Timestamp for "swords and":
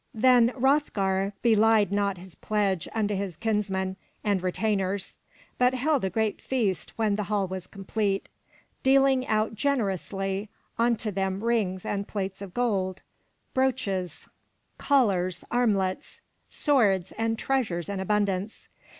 16.49-17.37